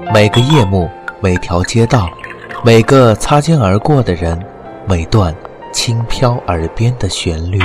[0.00, 0.88] 每个夜幕，
[1.20, 2.08] 每条街道，
[2.64, 4.40] 每个擦肩而过的人，
[4.86, 5.34] 每段
[5.72, 7.58] 轻飘耳边的旋律。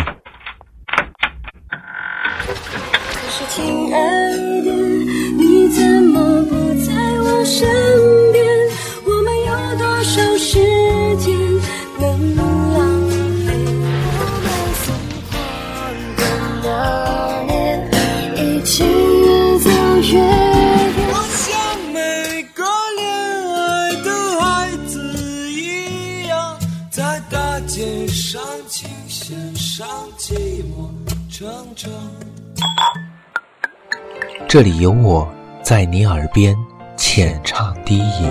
[34.53, 35.27] 这里有我
[35.63, 36.55] 在你耳边
[36.95, 38.29] 浅唱低吟，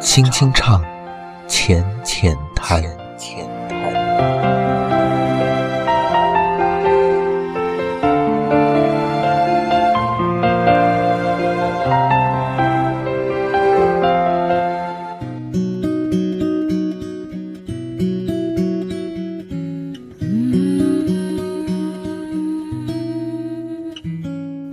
[0.00, 0.82] 轻轻唱，
[1.46, 2.82] 浅浅谈
[3.18, 4.59] 浅谈。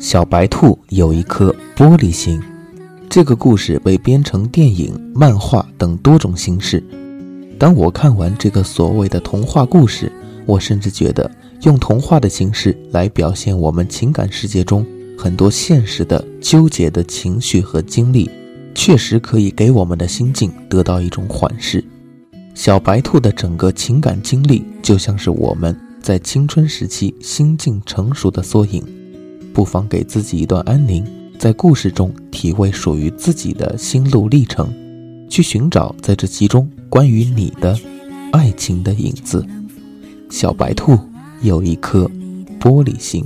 [0.09, 2.41] 小白兔有一颗玻璃心。
[3.09, 6.81] 这个故事被编成电影、漫画等多种形式。
[7.59, 10.09] 当我看完这个所谓的童话故事，
[10.45, 11.29] 我甚至觉得
[11.63, 18.31] 用童话的形式来表现我们情感世界中很多现实的纠结的情绪和经历，
[18.73, 21.83] 确实可以给我们的心境得到一种缓释。
[22.55, 28.81] 小白兔的整个情感经历，就像是我们在青春时期心境成熟的缩影。
[29.57, 31.03] 不妨给自己一段安宁，
[31.39, 34.71] 在故事中体味属于自己的心路历程，
[35.27, 37.75] 去寻找在这其中关于你的
[38.31, 39.43] 爱情的影子。
[40.29, 40.95] 小白兔
[41.41, 42.07] 有一颗
[42.59, 43.25] 玻璃心。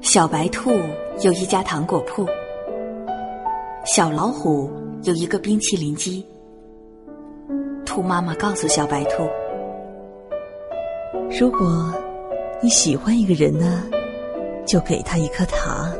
[0.00, 0.70] 小白兔
[1.22, 2.24] 有一家糖果铺，
[3.84, 4.70] 小老虎
[5.02, 6.24] 有一个冰淇淋机。
[7.84, 9.28] 兔妈妈告诉小白兔。
[11.38, 11.92] 如果
[12.62, 13.82] 你喜欢一个人呢，
[14.66, 15.92] 就给他一颗糖。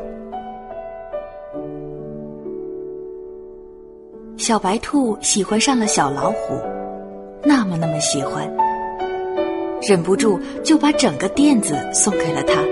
[4.37, 6.55] 小白兔喜欢上了小老虎，
[7.43, 8.47] 那么那么喜欢，
[9.83, 12.63] 忍不住就把整个垫子送给了他。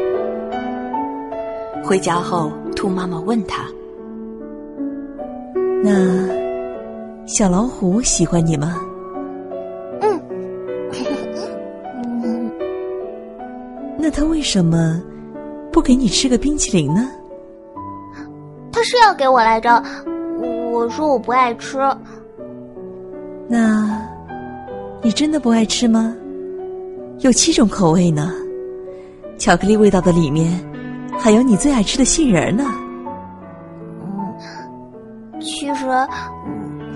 [1.82, 3.64] 回家后，兔妈妈问他
[5.82, 6.28] ：“那
[7.26, 8.80] 小老虎喜欢你吗？”
[14.05, 15.01] 那他为什么
[15.71, 17.09] 不给你吃个冰淇淋呢？
[18.73, 19.81] 他是要给我来着，
[20.73, 21.79] 我说我不爱吃。
[23.47, 24.03] 那，
[25.01, 26.13] 你真的不爱吃吗？
[27.21, 28.33] 有七种口味呢，
[29.39, 30.51] 巧克力味道的里面
[31.17, 32.65] 还有你最爱吃的杏仁呢。
[34.01, 34.34] 嗯，
[35.41, 35.87] 其实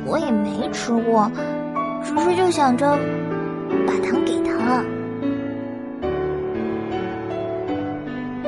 [0.05, 1.31] 我也没吃过，
[2.03, 2.99] 只是就想着
[3.87, 4.85] 把糖给他。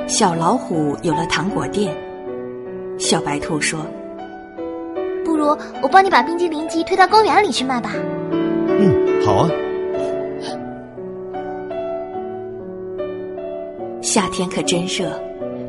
[0.08, 1.94] 小老虎有了糖果店，
[2.98, 3.78] 小白兔说
[5.22, 5.46] ：“不如
[5.82, 7.92] 我帮你把冰激凌机推到公园里去卖吧。”
[8.80, 9.50] 嗯，好啊。
[14.00, 15.12] 夏天可真热，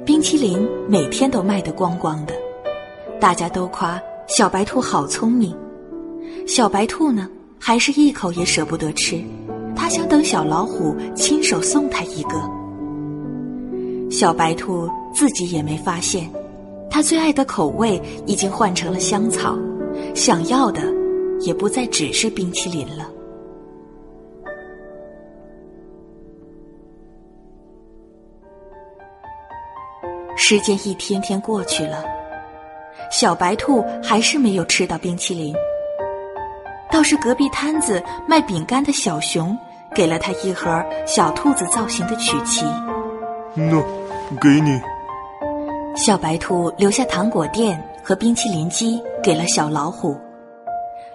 [0.05, 2.33] 冰淇淋每天都卖得光光的，
[3.19, 5.53] 大家都夸小白兔好聪明。
[6.47, 7.27] 小白兔呢，
[7.59, 9.21] 还是一口也舍不得吃，
[9.75, 12.39] 它想等小老虎亲手送他一个。
[14.09, 16.29] 小白兔自己也没发现，
[16.89, 19.57] 它最爱的口味已经换成了香草，
[20.15, 20.81] 想要的
[21.41, 23.09] 也不再只是冰淇淋了。
[30.35, 32.03] 时间一天天过去了，
[33.11, 35.53] 小白兔还是没有吃到冰淇淋。
[36.91, 39.55] 倒是隔壁摊子卖饼干的小熊，
[39.93, 42.65] 给了他一盒小兔子造型的曲奇。
[43.55, 43.83] 喏，
[44.39, 44.79] 给你。
[45.95, 50.17] 小白兔留下糖果店和冰淇淋机给了小老虎，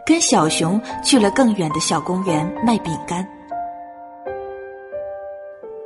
[0.04, 3.26] 跟小熊去了更远的小公园卖饼干。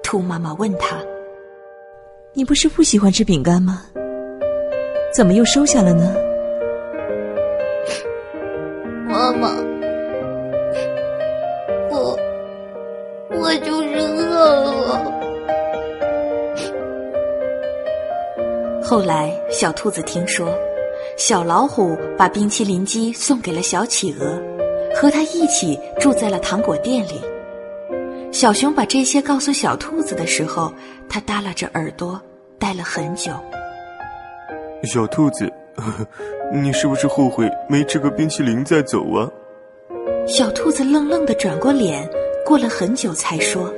[0.03, 0.97] 兔妈妈问他
[2.33, 3.85] ：“你不是不喜欢吃饼干吗？
[5.15, 6.17] 怎么又收下了呢？”
[9.07, 9.51] 妈妈，
[11.91, 12.19] 我
[13.31, 15.18] 我就是饿了。
[18.89, 20.49] 后来，小兔子听说，
[21.19, 24.43] 小老虎把冰淇淋机送给了小企鹅，
[24.95, 27.21] 和它一起住在了糖果店里。
[28.33, 30.73] 小熊把这些告诉小兔子的时候，
[31.07, 32.19] 它耷拉着耳朵，
[32.59, 33.33] 待了很久。
[34.85, 36.07] 小兔子，呵 呵
[36.51, 39.29] 你是不是后悔没吃个冰淇淋再走啊？
[40.27, 42.09] 小兔子愣愣的转过脸，
[42.43, 43.71] 过了很久才说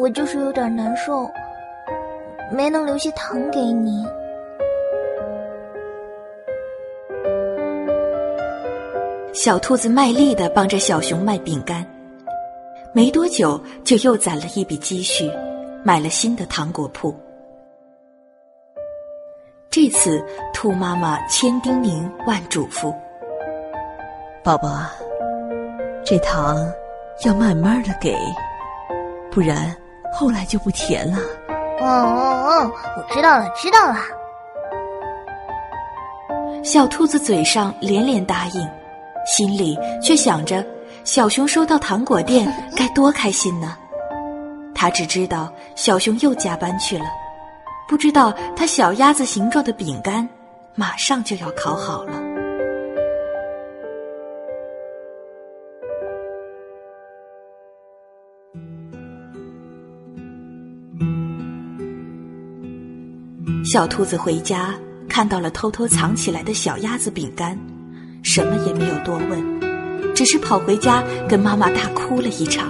[0.00, 1.30] 我就是有点难受，
[2.50, 4.02] 没能留些糖给你。
[9.34, 11.84] 小兔子卖力的帮着小熊卖饼干，
[12.94, 15.30] 没多久就又攒了一笔积蓄，
[15.84, 17.14] 买了新的糖果铺。
[19.68, 20.24] 这次，
[20.54, 22.90] 兔妈妈千叮咛万嘱咐，
[24.42, 24.92] 宝宝啊，
[26.02, 26.56] 这糖
[27.26, 28.16] 要慢慢的给，
[29.30, 29.76] 不然
[30.12, 31.18] 后来就不甜了。
[31.80, 33.96] 哦哦哦，我知道了，知道了。
[36.62, 38.68] 小兔子嘴上连连答应，
[39.26, 40.64] 心里却想着
[41.04, 43.76] 小熊收到糖果店该多开心呢。
[44.74, 47.06] 他只知道小熊又加班去了，
[47.88, 50.28] 不知道他小鸭子形状的饼干
[50.74, 52.29] 马上就要烤好了。
[63.72, 64.74] 小兔子回家
[65.08, 67.56] 看到了偷偷藏起来的小鸭子饼干，
[68.20, 72.66] 什么也没有多问，只是跑回家跟妈妈大哭了一场。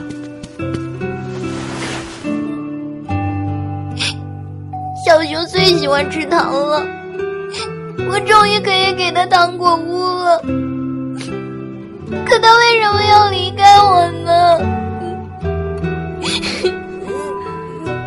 [5.06, 6.86] 小熊最喜欢吃糖了，
[8.10, 10.38] 我终于可以给他糖果屋了。
[12.26, 14.60] 可他为什么要离开我呢？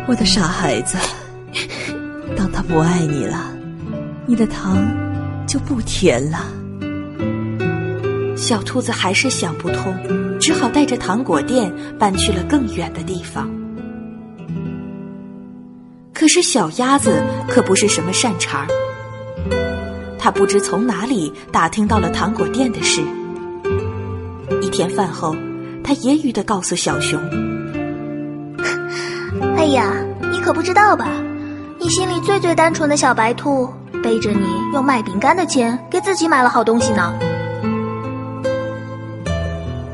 [0.06, 0.96] 我的傻孩子，
[2.44, 3.56] 当他不爱你了，
[4.26, 4.76] 你的糖
[5.46, 6.40] 就不甜了。
[8.36, 9.96] 小兔子还是想不通，
[10.38, 13.48] 只好带着糖果店搬去了更远的地方。
[16.12, 18.68] 可是小鸭子可不是什么善茬儿，
[20.18, 23.00] 它不知从哪里打听到了糖果店的事。
[24.60, 25.34] 一天饭后，
[25.82, 27.18] 它揶揄的告诉小熊
[29.56, 29.94] 哎呀，
[30.30, 31.23] 你可不知道吧？
[31.84, 33.68] 你心里最最单纯的小白兔，
[34.02, 37.12] 背着你用卖饼干的钱给自己买了好东西呢。：“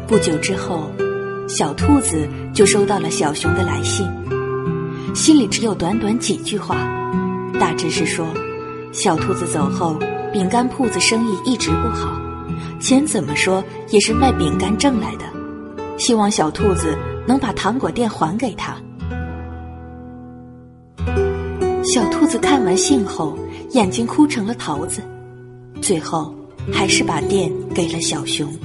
[0.06, 0.88] 不久之后，
[1.48, 4.08] 小兔子就收到了小熊的来信，
[5.16, 6.76] 信里只有短短几句话，
[7.58, 8.24] 大致是说，
[8.92, 9.98] 小兔子走后，
[10.32, 12.12] 饼干铺子生意一直不好，
[12.78, 15.24] 钱怎么说也是卖饼干挣来的，
[15.98, 16.96] 希望小兔子
[17.26, 18.76] 能把糖果店还给他。
[21.92, 23.36] 小兔子看完信后，
[23.70, 25.02] 眼睛哭成了桃子，
[25.82, 26.32] 最后
[26.72, 28.46] 还是把店给了小熊。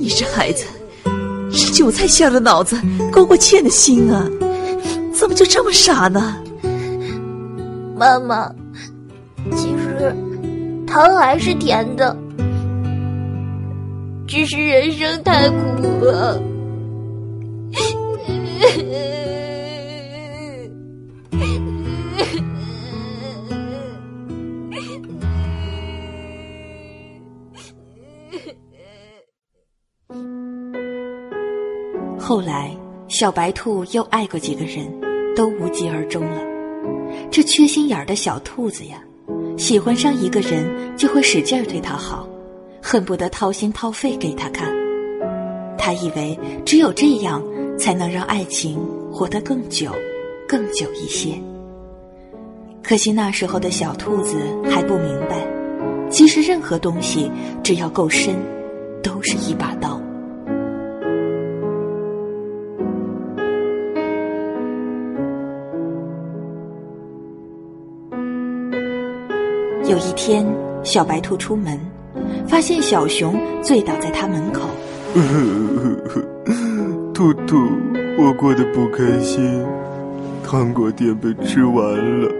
[0.00, 0.64] 你这孩子，
[1.52, 2.76] 是韭菜馅的脑子，
[3.12, 4.28] 勾过芡的心啊，
[5.14, 6.42] 怎么就这么傻呢？
[7.96, 8.52] 妈妈，
[9.52, 9.77] 其实
[10.88, 12.16] 糖还是甜的，
[14.26, 16.42] 只是人生太苦了。
[32.18, 32.76] 后来，
[33.08, 34.86] 小白兔又爱过几个人，
[35.34, 36.42] 都无疾而终了。
[37.30, 39.02] 这缺心眼儿的小兔子呀，
[39.58, 40.64] 喜欢上一个人
[40.96, 42.26] 就会使劲儿对他好，
[42.80, 44.72] 恨不得掏心掏肺给他看。
[45.76, 47.42] 他以为只有这样
[47.76, 48.78] 才能让爱情
[49.10, 49.90] 活得更久、
[50.46, 51.34] 更久一些。
[52.82, 54.38] 可惜那时候的小兔子
[54.70, 55.46] 还不明白，
[56.08, 57.30] 其实任何东西
[57.62, 58.36] 只要够深，
[59.02, 60.00] 都是一把刀。
[69.88, 70.46] 有一天，
[70.84, 71.80] 小白兔出门，
[72.46, 74.68] 发现小熊醉倒在他门口。
[77.14, 77.56] 兔兔，
[78.18, 79.64] 我过得不开心，
[80.44, 82.30] 糖果店被吃完了，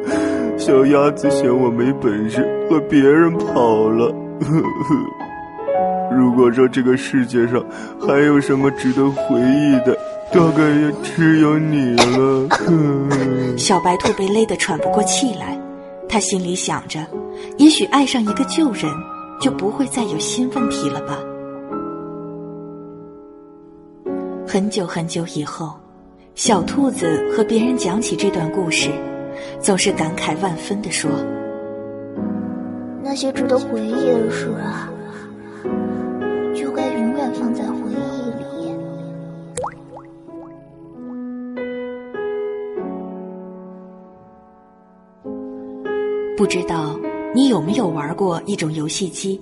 [0.58, 4.14] 小鸭子嫌我没本事，和别人跑了。
[6.14, 7.64] 如果说这个世界上
[7.98, 9.96] 还有什么值得回忆的，
[10.30, 12.46] 大概也只有你了。
[13.56, 15.58] 小白兔被勒得喘不过气来，
[16.08, 17.06] 他心里想着，
[17.58, 18.90] 也许爱上一个旧人，
[19.40, 21.18] 就不会再有新问题了吧。
[24.46, 25.74] 很久很久以后，
[26.34, 28.90] 小兔子和别人讲起这段故事，
[29.60, 31.10] 总是感慨万分的说
[33.04, 34.90] ：“那些值得回忆的事啊，
[46.38, 46.96] 不知道
[47.34, 49.40] 你有没有玩过一种游戏机，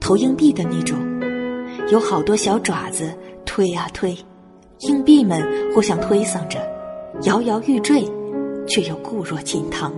[0.00, 0.96] 投硬币的那种，
[1.90, 3.12] 有好多小爪子
[3.44, 4.16] 推啊推。
[4.78, 6.58] 硬币们互相推搡着，
[7.24, 8.02] 摇摇欲坠，
[8.66, 9.92] 却又固若金汤。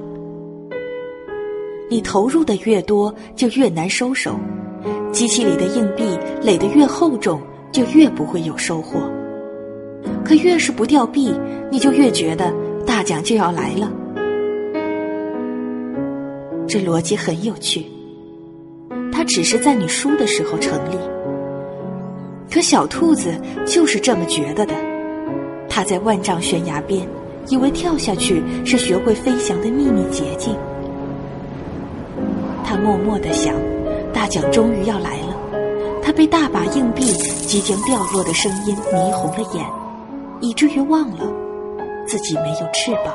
[1.88, 4.32] 你投入的越多，就越难收手；
[5.12, 9.08] 机器里的硬币垒得越厚重，就越不会有收获。
[10.24, 11.32] 可越是不掉币，
[11.70, 12.52] 你就越觉得
[12.84, 13.88] 大奖就要来了。
[16.66, 17.86] 这逻辑很有趣，
[19.12, 20.96] 它只是在你输的时候成立。
[22.50, 23.34] 可小兔子
[23.66, 24.74] 就是这么觉得的，
[25.68, 27.06] 它在万丈悬崖边，
[27.48, 30.56] 以为跳下去是学会飞翔的秘密捷径。
[32.64, 33.54] 他默默的想，
[34.12, 35.36] 大奖终于要来了。
[36.02, 39.64] 他被大把硬币即将掉落的声音迷红了眼，
[40.40, 41.32] 以至于忘了
[42.06, 43.14] 自己没有翅膀。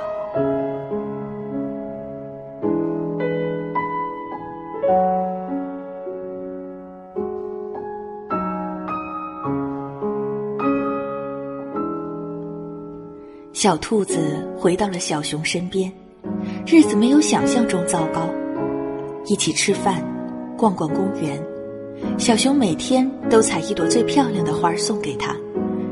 [13.62, 14.18] 小兔子
[14.58, 15.92] 回到了小熊身边，
[16.66, 18.22] 日子没有想象中糟糕。
[19.26, 20.02] 一起吃饭，
[20.58, 21.38] 逛逛公园。
[22.18, 25.36] 小熊每天都采一朵最漂亮的花送给他。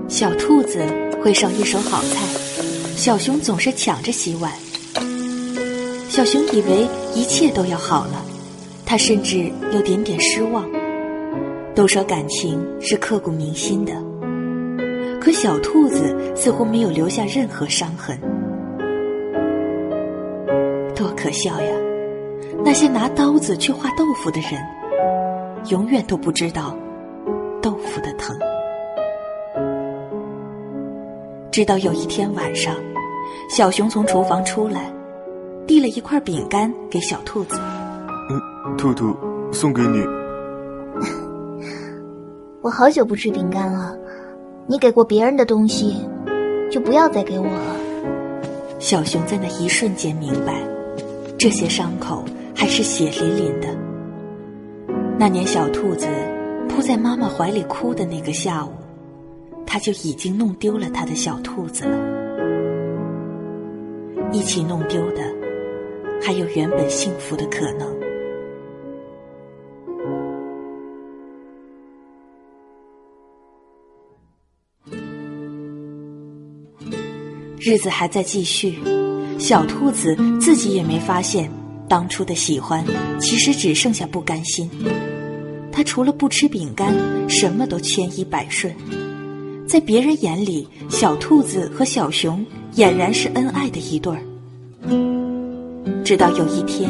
[0.08, 0.80] 小兔子
[1.22, 2.26] 会烧一手好菜，
[2.96, 4.50] 小熊总是抢着洗碗。
[6.08, 8.26] 小熊以为一切都要好了，
[8.86, 10.66] 他甚至有点点失望。
[11.76, 14.07] 都说感情是刻骨铭心的。
[15.28, 18.18] 可小兔子似乎没有留下任何伤痕，
[20.96, 21.76] 多可笑呀！
[22.64, 24.54] 那些拿刀子去画豆腐的人，
[25.70, 26.74] 永远都不知道
[27.62, 28.40] 豆腐的疼。
[31.52, 32.74] 直到有一天晚上，
[33.50, 34.90] 小熊从厨房出来，
[35.68, 37.60] 递了一块饼干给小兔子。
[38.30, 39.14] 嗯，兔兔，
[39.52, 40.02] 送给你。
[42.64, 43.94] 我好久不吃饼干了。
[44.70, 45.96] 你给过别人的东西，
[46.70, 47.76] 就不要再给我了。
[48.80, 50.62] 小熊在那一瞬间明白，
[51.38, 53.68] 这些伤口还是血淋淋的。
[55.18, 56.06] 那年小兔子
[56.68, 58.70] 扑在妈妈怀里哭的那个下午，
[59.66, 61.98] 他就已经弄丢了他的小兔子了。
[64.34, 65.22] 一起弄丢的，
[66.22, 67.88] 还有原本幸福的可能。
[77.68, 78.80] 日子还在继续，
[79.38, 81.52] 小兔子自己也没发现，
[81.90, 82.82] 当初的喜欢
[83.20, 84.72] 其实只剩下不甘心。
[85.70, 86.96] 他除了不吃饼干，
[87.28, 88.74] 什么都千依百顺。
[89.68, 92.42] 在别人眼里，小兔子和小熊
[92.78, 94.22] 俨然是恩爱的一对儿。
[96.06, 96.90] 直到有一天，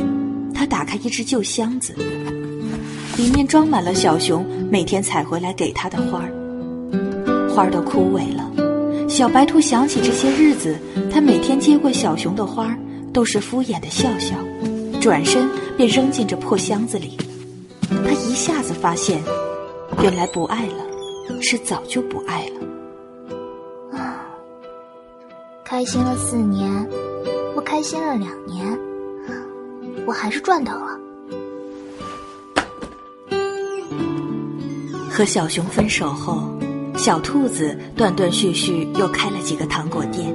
[0.53, 1.95] 他打开一只旧箱子，
[3.17, 8.66] 里面装满了小熊每天采回来给他的花儿，花儿都枯萎了。
[9.07, 10.77] 小白兔想起这些日子，
[11.11, 12.77] 它每天接过小熊的花，
[13.13, 14.35] 都是敷衍的笑笑，
[14.99, 17.17] 转身便扔进这破箱子里。
[17.89, 19.23] 他一下子发现，
[20.03, 20.85] 原来不爱了，
[21.41, 23.97] 是早就不爱了。
[23.97, 24.25] 啊，
[25.63, 26.69] 开心了四年，
[27.55, 28.77] 不开心了两年，
[30.05, 30.99] 我还是赚到了。
[35.09, 36.56] 和小熊分手后。
[36.97, 40.33] 小兔子断断续续又开了几个糖果店，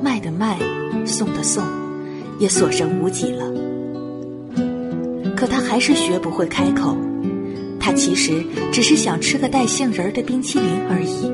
[0.00, 0.56] 卖的卖，
[1.04, 1.64] 送的送，
[2.38, 3.44] 也所剩无几了。
[5.36, 6.96] 可他还是学不会开口，
[7.80, 11.30] 他其实只是想吃个带杏仁的冰淇淋而已。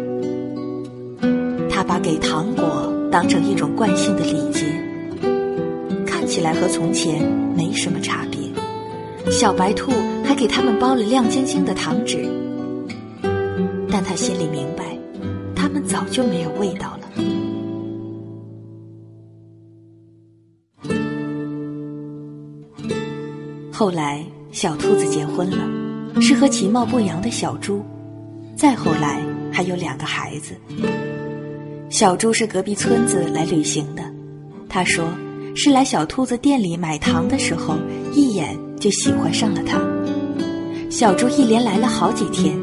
[1.70, 4.64] 他把给糖果当成一种惯性的礼节，
[6.06, 7.22] 看起来和从前
[7.54, 8.40] 没什么差别。
[9.30, 9.92] 小白兔
[10.24, 12.26] 还给他们包了亮晶晶的糖纸。
[13.96, 14.98] 但他心里明白，
[15.54, 17.08] 他们早就没有味道了。
[23.72, 27.84] 后来，小兔子结婚了，是和其貌不扬的小猪。
[28.56, 29.22] 再后来，
[29.52, 30.56] 还有两个孩子。
[31.88, 34.02] 小猪是隔壁村子来旅行的，
[34.68, 35.06] 他说
[35.54, 37.76] 是来小兔子店里买糖的时候，
[38.12, 39.80] 一眼就喜欢上了它。
[40.90, 42.58] 小猪一连来了好几天。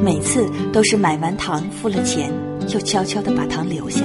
[0.00, 2.32] 每次都是买完糖付了钱
[2.66, 4.02] 就悄悄的把糖留下。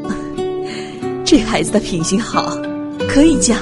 [1.24, 2.56] 这孩子的品行好
[3.08, 3.56] 可以嫁。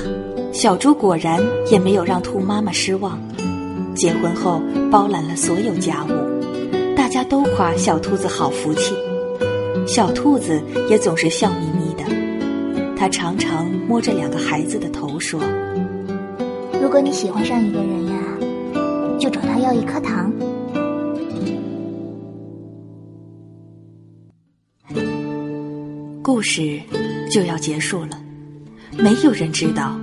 [0.58, 1.40] 小猪果然
[1.70, 3.16] 也没有让兔妈妈失望。
[3.94, 6.08] 结婚后包揽了所有家务
[6.96, 8.92] 大家都夸小兔子好福气。
[9.86, 12.04] 小兔子也总是笑眯眯的。
[12.96, 15.40] 它常常摸着两个孩子的头说
[16.82, 17.97] 如果你喜欢上一个人
[19.58, 20.32] 要一颗糖。”
[26.22, 26.80] 故事
[27.30, 28.20] 就要结束了，
[28.98, 29.98] 没有人知道，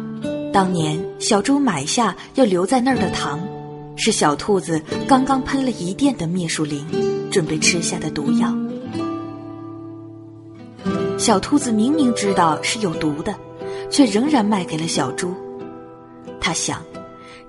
[0.51, 3.39] 当年小猪买下要留在那儿的糖，
[3.95, 6.83] 是小兔子刚刚喷了一店的灭鼠灵，
[7.31, 8.51] 准备吃下的毒药。
[11.17, 13.33] 小兔子明明知道是有毒的，
[13.91, 15.31] 却仍然卖给了小猪。
[16.41, 16.81] 他想，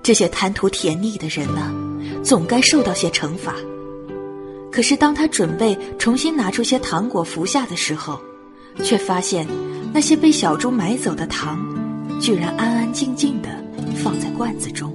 [0.03, 1.73] 这些贪图甜腻的人呢，
[2.27, 3.55] 总该受到些惩罚。
[4.69, 8.19] 可是当他准备重新拿出些糖果服下的时候，
[8.83, 9.47] 却发现，
[9.93, 11.57] 那些被小猪买走的糖，
[12.19, 13.47] 居然安安静静的
[13.95, 14.93] 放在罐子中。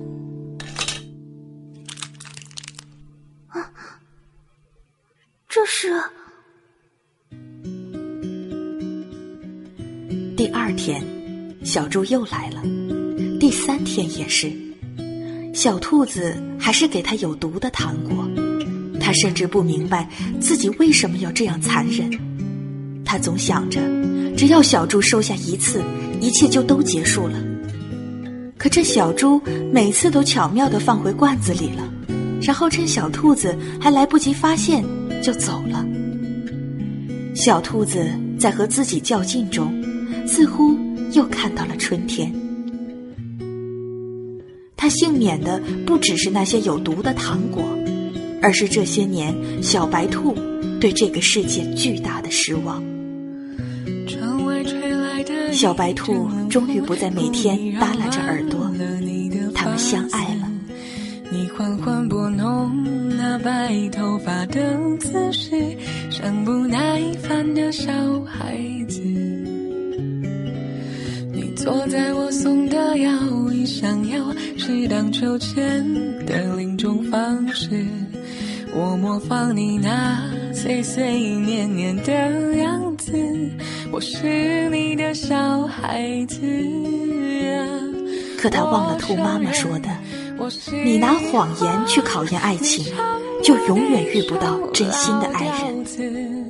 [3.49, 3.73] 啊，
[5.49, 5.91] 这是。
[10.37, 11.03] 第二天，
[11.65, 12.63] 小猪又来了，
[13.41, 14.53] 第三天也是，
[15.53, 18.27] 小兔子还是给他有毒的糖果，
[18.99, 20.09] 他甚至不明白
[20.41, 22.11] 自己为什么要这样残忍。
[23.05, 23.81] 他总想着，
[24.35, 25.83] 只要小猪收下一次，
[26.21, 27.39] 一切就都结束了。
[28.57, 29.41] 可这小猪
[29.73, 31.87] 每次都巧妙地放回罐子里了，
[32.41, 34.83] 然后趁小兔子还来不及发现
[35.23, 35.85] 就走了。
[37.35, 39.71] 小兔子在和自己较劲中，
[40.27, 40.79] 似乎
[41.13, 42.33] 又看到了春天。
[44.83, 47.63] 他幸免的不只是那些有毒的糖果，
[48.43, 50.35] 而是这些年小白兔
[50.81, 52.83] 对这个世界巨大的失望。
[55.53, 58.69] 小白兔终于不再每天耷拉着耳朵，
[59.55, 60.51] 他们相爱了。
[61.31, 62.69] 你缓缓拨弄
[63.17, 65.79] 那白头发的姿势，
[66.11, 67.93] 像不耐烦的小
[68.25, 69.01] 孩子。
[71.63, 73.13] 坐在我送的摇
[73.53, 75.87] 椅上，要是荡秋千
[76.27, 77.87] 的另种方式。
[78.75, 80.21] 我模仿你那
[80.53, 83.13] 碎碎念念的样子。
[83.93, 86.41] 我是你的小孩子
[88.37, 89.89] 可他忘了兔妈妈说的
[90.85, 92.93] ：“你拿谎言去考验爱情，
[93.45, 96.45] 就永远遇不到真心的爱人。”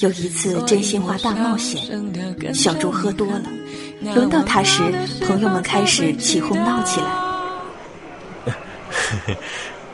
[0.00, 1.82] 有一次真心话大冒险，
[2.54, 3.44] 小猪喝多了，
[4.00, 4.82] 轮到他时，
[5.26, 7.06] 朋友们开始起哄闹起来。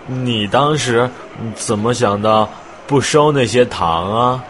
[0.06, 1.10] 你当时
[1.54, 2.48] 怎么想到
[2.86, 4.44] 不收那些糖啊？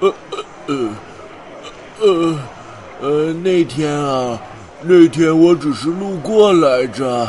[0.00, 0.90] 呃呃呃。
[2.00, 2.38] 呃，
[3.00, 4.38] 呃，那天啊，
[4.82, 7.28] 那天我只是路过来着。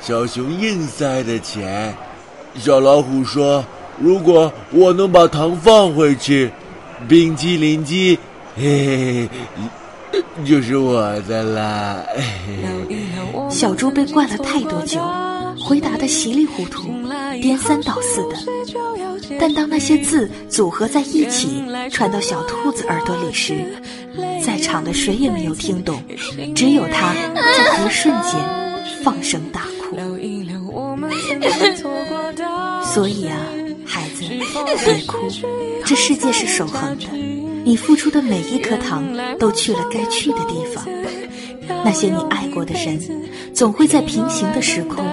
[0.00, 1.94] 小熊硬塞的钱，
[2.58, 3.62] 小老虎说
[4.00, 6.50] ：“如果我能把糖放回去，
[7.06, 8.18] 冰激凌机，
[8.56, 9.28] 嘿嘿，
[10.46, 12.04] 就是我的啦。”
[13.50, 15.00] 小猪被灌了太多酒，
[15.58, 16.88] 回答的稀里糊涂，
[17.40, 18.36] 颠三倒四的。
[19.38, 23.54] 但当那些字组合在一起，传到小兔子耳朵里时，
[24.44, 26.02] 在场的谁也没有听懂，
[26.54, 28.34] 只有他在一瞬间
[29.02, 29.96] 放声大哭。
[32.84, 33.36] 所以啊，
[33.84, 34.24] 孩子，
[34.84, 35.28] 别哭，
[35.84, 37.06] 这世界是守恒的，
[37.64, 39.04] 你付出的每一颗糖
[39.38, 40.86] 都去了该去的地方。
[41.84, 42.98] 那些你爱过的人，
[43.54, 45.04] 总会在平行的时空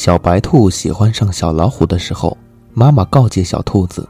[0.00, 2.34] 小白兔喜欢上小老虎的时候，
[2.72, 4.08] 妈妈告诫小兔子：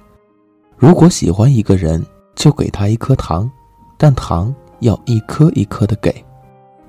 [0.79, 3.50] 如果喜欢一个人，就给他一颗糖，
[3.98, 6.24] 但糖要一颗一颗的给。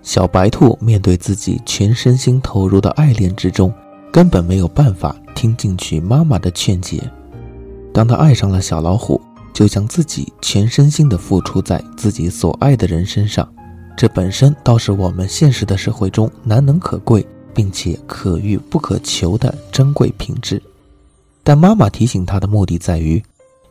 [0.03, 3.73] 小白兔面对自己全身心投入的爱恋之中，
[4.11, 7.01] 根本没有办法听进去妈妈的劝解。
[7.91, 9.19] 当他爱上了小老虎，
[9.51, 13.51] 就将自己全身心的付出在自己所爱的人身上，
[13.97, 17.25] 这本身倒是我们现实的社会中难能可贵。
[17.53, 20.61] 并且可遇不可求的珍贵品质，
[21.43, 23.21] 但妈妈提醒他的目的在于，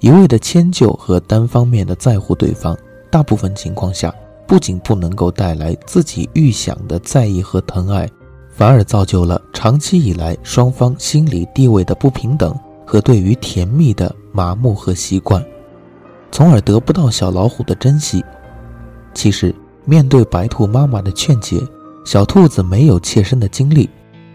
[0.00, 2.76] 一味的迁就和单方面的在乎对方，
[3.10, 4.14] 大部分情况下
[4.46, 8.08] 不仅不能够带来自己预想的在意和疼爱，
[8.50, 12.54] 反而造就了长期以来双方心理地位的不平等
[12.86, 15.44] 和对于甜蜜的麻木和习惯，
[16.32, 18.24] 从而得不到小老虎的珍惜。
[19.14, 21.60] 其实，面对白兔妈妈的劝解。
[22.04, 23.88] 小兔子没有切身的经历，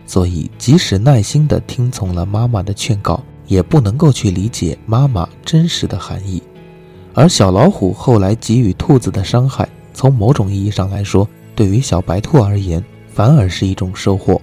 [0.06, 6.42] 所以即使耐心地听从了妈妈的劝告，也不能够去理解妈妈真实的含义。
[7.14, 14.40] 而小老虎后来给予兔子的伤害，从某种意义上来说，对于小白兔而言，反而是一种收获。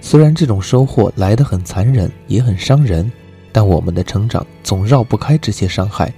[0.00, 3.10] 虽然这种收获来得很残忍，也很伤人，
[3.52, 6.12] 但我们的成长总绕不开这些伤害，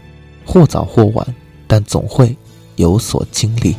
[0.45, 1.27] 或早或晚，
[1.67, 2.37] 但总会
[2.77, 3.75] 有所经历。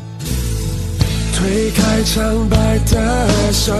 [1.35, 3.73] 推开苍白的手，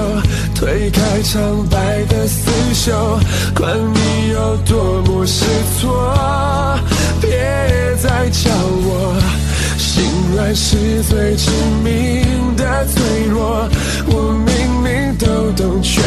[0.56, 3.20] 推开苍白的刺绣，
[3.56, 5.46] 管你有多么失
[5.80, 6.12] 措，
[7.22, 7.30] 别
[8.02, 9.16] 再叫我
[9.78, 10.04] 心
[10.36, 11.52] 软是最致
[11.84, 13.70] 命的脆弱。
[14.08, 16.02] 我明明都懂，却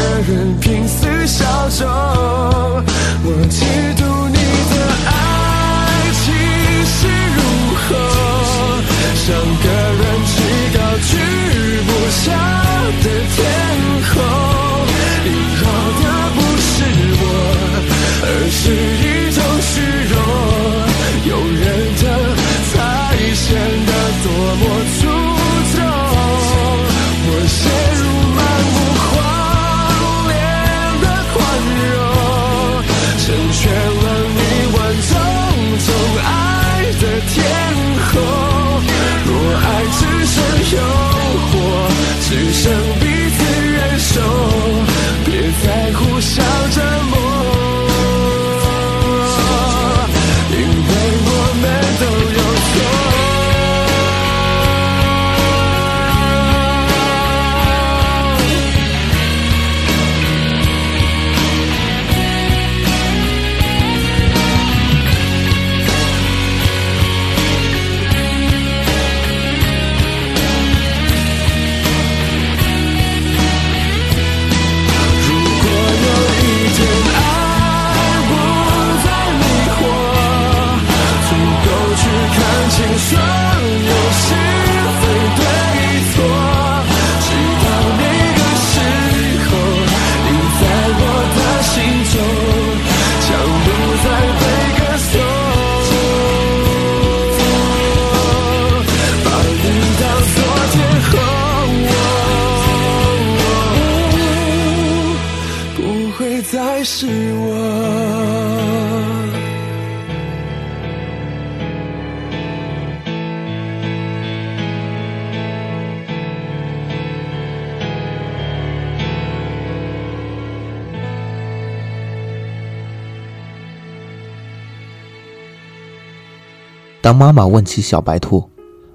[127.07, 128.43] 当妈妈问起小白兔，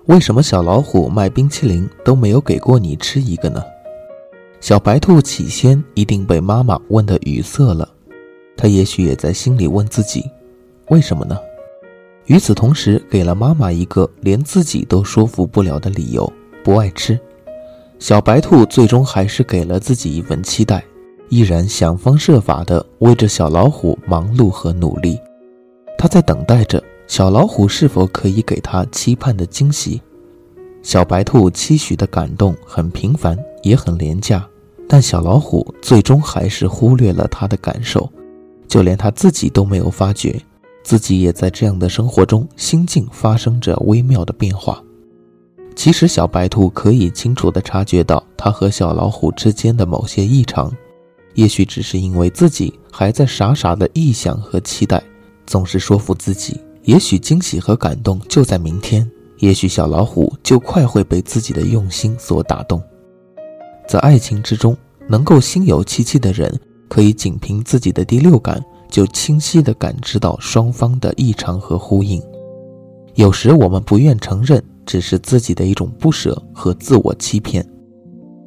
[0.07, 3.63] 为什么小老虎卖冰淇淋都没有给过你吃一个呢？
[4.59, 7.87] 小白兔起先一定被妈妈问得语塞了，
[8.57, 10.29] 他也许也在心里问自己，
[10.89, 11.39] 为什么呢？
[12.25, 16.29] 与此同时，给了妈妈一个连自己都说服不了的理由：
[16.65, 17.17] 不爱吃。
[17.97, 20.83] 小白兔最终还是给了自己一份期待，
[21.29, 25.17] 依然想方设法地为着小老虎忙碌和努力。
[25.97, 30.01] 他在等待着小老虎是否可以给他期盼的惊喜。
[30.81, 34.47] 小白兔期许的感动很平凡，也很廉价，
[34.87, 38.09] 但小老虎最终还是忽略了他的感受，
[38.65, 40.41] 就连他自己都没有发觉，
[40.83, 44.81] 自己也在这样的生活中心境发生着微妙的变化。
[45.75, 50.71] 其实，小白兔可以清楚地察觉到他和小老虎之间的某些异常，
[51.33, 55.03] 也许只是因为自己还在傻傻的臆想和期待，
[55.45, 62.81] 总是说服自己，也许惊喜和感动就在明天，也许小老虎就快会被自己的用心所打动。
[63.87, 64.75] 在爱情之中，
[65.07, 72.21] 能够心有戚戚的人，可以仅凭自己的第六感就清晰地感知到双方的异常和呼应。
[73.15, 74.63] 有时我们不愿承认。
[74.83, 77.65] 只是自己的一种不舍和自我欺骗。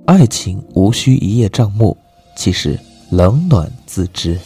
[0.05, 1.97] 爱情无需一叶障目，
[2.37, 4.39] 其实冷暖自知。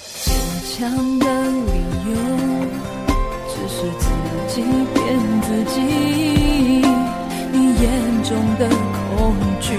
[8.29, 8.69] 中的
[9.17, 9.73] 恐惧，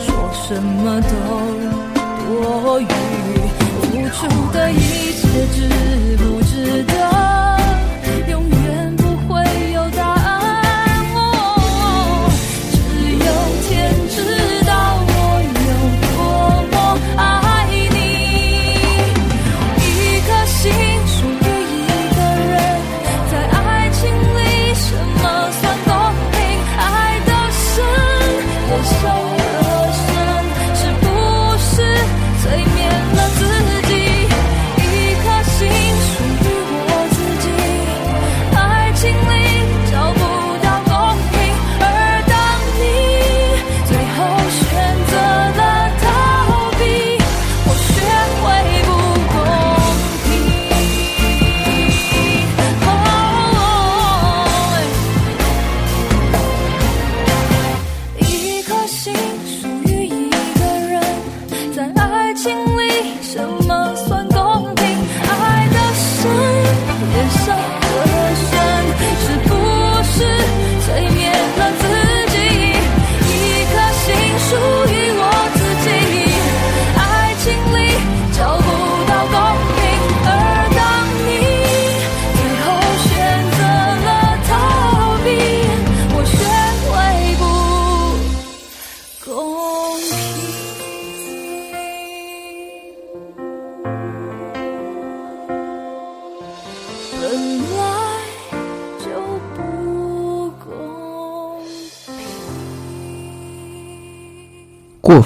[0.00, 1.08] 说什么都
[2.26, 2.86] 多余，
[3.68, 7.47] 付出的一切值不值得？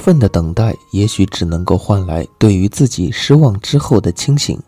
[0.03, 4.59] 分的等待，也许只能够换来对于自己失望之后的清醒。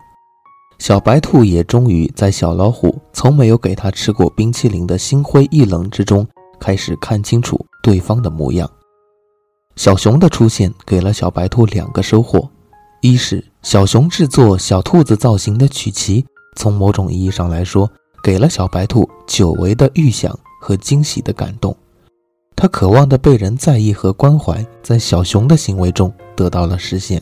[0.78, 6.26] 小白兔也终于在小老虎从没有给他吃过冰淇淋的心灰意冷之中，
[6.58, 8.66] 开始看清楚对方的模样。
[9.76, 12.48] 小熊的出现给了小白兔两个收获：
[13.02, 16.24] 一是小熊制作小兔子造型的曲奇，
[16.56, 17.86] 从某种意义上来说，
[18.22, 21.76] 给了小白兔久违的预想和惊喜的感动。
[22.56, 27.20] 他渴望的被人在意和关怀，在小熊的行为中得到了实现。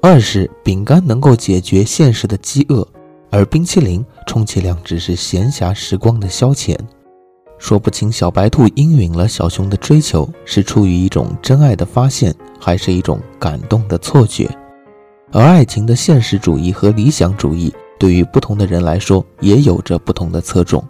[0.00, 2.86] 二是饼干能够解决现实的饥饿，
[3.30, 6.78] 而冰淇淋充其量只是闲暇时光的消遣。
[7.58, 14.48] 说不清小白兔应允了小熊的追求，是出于一种真爱的发现，还是一种感动的错觉。
[15.32, 20.82] 而爱情的现实主义和理想主义，对于不同的人来说，也有着不同的侧重。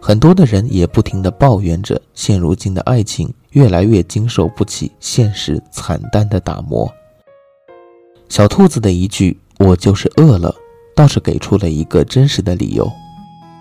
[0.00, 6.90] 很多的人也不停地抱怨着，现如今的爱情越来越经受不起现实惨淡的打磨。
[8.28, 10.54] 小兔子的一句“我就是饿了”，
[10.94, 12.90] 倒是给出了一个真实的理由：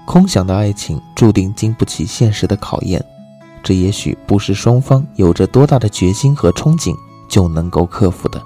[0.06, 3.04] 空想的爱情注定经不起现实的考验，
[3.63, 6.95] 这也许不是双方有着多大的决心和憧憬
[7.28, 8.41] 就能够克服的，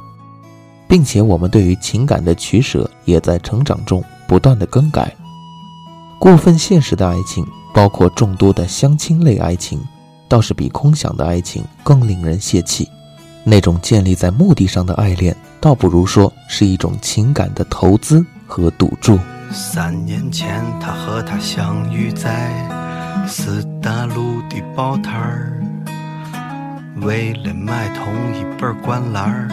[0.88, 5.14] 并且我们对于情感的取舍也在成长中不断的更改。
[6.20, 9.82] 过分现实的爱情，包括众多的相亲类爱情，
[10.28, 12.90] 倒是比空想的爱情更令人泄气。
[13.44, 19.18] 那种建立在目的上的爱恋，倒不如说是一种情感的投资和赌注。
[19.52, 22.52] 三年前，他和她相遇在
[23.28, 25.64] 四大路的报摊儿，
[27.02, 29.48] 为了买同一本灌篮儿，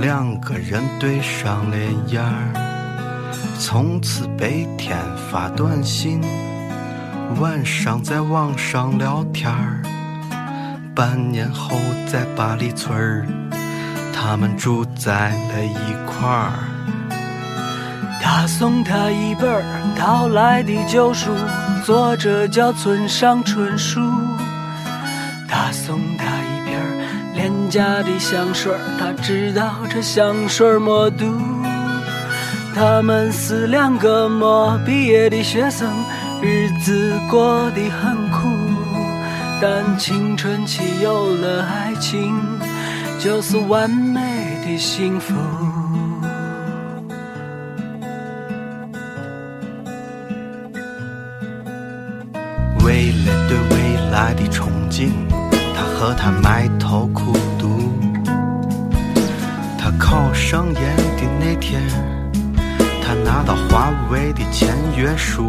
[0.00, 1.76] 两个人对上了
[2.08, 3.30] 眼儿。
[3.58, 4.96] 从此白天
[5.30, 6.20] 发短信，
[7.40, 9.82] 晚上在网上聊天儿。
[10.94, 13.26] 半年后在八里村儿，
[14.14, 16.52] 他们住在了一块儿。
[18.22, 19.64] 他送他一本
[19.96, 21.32] 淘来的旧书，
[21.84, 24.00] 作者叫村上春树。
[25.48, 26.78] 他送他一瓶
[27.34, 31.24] 廉价的香水，他知道这香水没毒。
[32.74, 35.88] 他们是两个没毕业的学生，
[36.44, 38.50] 日子过得很苦，
[39.62, 42.38] 但青春期有了爱情，
[43.18, 44.20] 就是完美
[44.62, 45.32] 的幸福。
[52.84, 55.12] 为了对未来的憧憬，
[55.74, 57.90] 他和他埋头苦读。
[59.78, 61.80] 他考上研的那天，
[63.02, 65.48] 他拿到华为的签约书。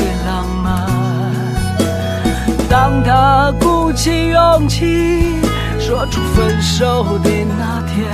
[2.71, 5.35] 当他鼓起勇气
[5.77, 7.29] 说出分手的
[7.59, 8.07] 那天，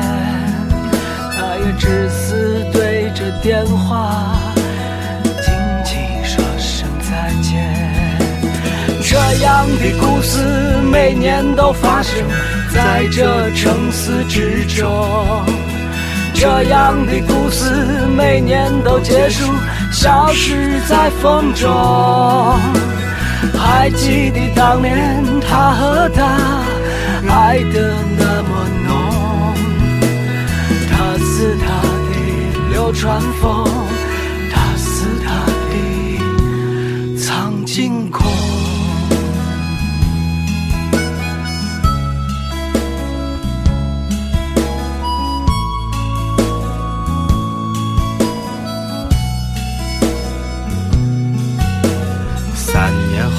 [1.38, 4.36] 他也只是对着电话
[5.44, 5.54] 轻
[5.86, 7.72] 轻说声再见。
[9.04, 10.40] 这样的故事
[10.92, 12.18] 每年都发生
[12.74, 15.46] 在这城市之中，
[16.34, 17.70] 这样的故事
[18.18, 19.54] 每年都结束，
[19.92, 21.68] 消失在风中。
[23.54, 26.24] 还记得当年他和她
[27.30, 28.50] 爱的那么
[28.88, 28.90] 浓，
[30.90, 31.66] 他是他
[32.10, 32.14] 的
[32.72, 33.66] 流川枫，
[34.52, 35.28] 他是他
[35.70, 35.74] 的
[37.18, 38.37] 苍井空。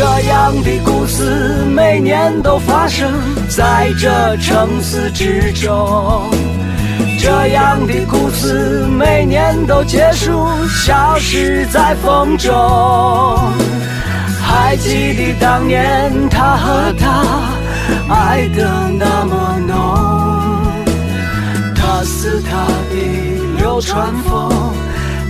[0.00, 3.12] 这样的故事每年都发生
[3.50, 6.24] 在这城市之中，
[7.18, 12.50] 这样的故事每年都结束，消失在风中。
[14.40, 17.22] 还记得当年他和她
[18.08, 19.76] 爱得那么浓，
[21.76, 22.96] 他是他的
[23.58, 24.50] 流川枫，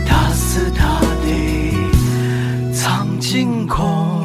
[0.07, 4.20] 他是他的苍井空。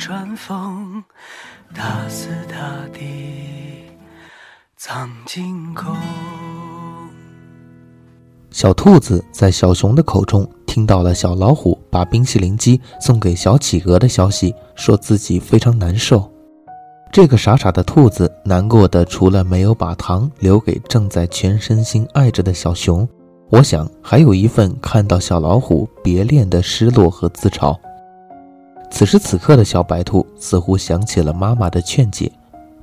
[0.00, 1.04] 流川枫，
[1.74, 2.98] 他是他的
[4.78, 5.94] 苍井空。
[8.50, 16.32] 小兔子在小熊的口中听到了小老虎把冰淇淋机送给小企鹅的消息，说自己非常难受。
[17.12, 23.06] 这个傻傻的兔子难过的除了没有把糖留给正在全身心爱着的小熊，
[23.50, 27.78] 我想还有一份看到小老虎别恋的失落和自嘲。
[28.90, 32.30] 此时此刻的小白兔似乎想起了妈妈的劝解，